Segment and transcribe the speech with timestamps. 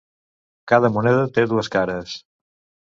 [0.73, 2.19] Cada moneda té dues cares.